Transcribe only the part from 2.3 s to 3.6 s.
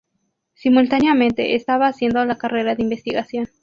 carrera de investigación.